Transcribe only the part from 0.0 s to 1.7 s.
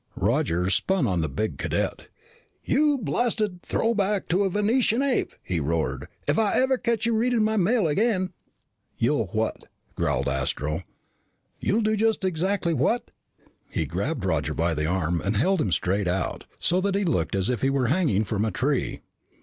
Roger spun on the big